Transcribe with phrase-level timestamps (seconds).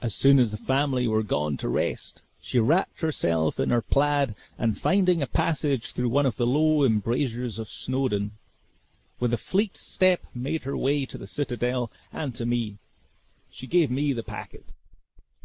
[0.00, 4.36] As soon as the family were gone to rest, she wrapped herself in her plaid
[4.56, 8.36] and finding a passage through one of the low embrasures of Snawdoun,
[9.18, 12.78] with a fleet step made her way to the citadel and to me.
[13.50, 14.66] She gave me the packet.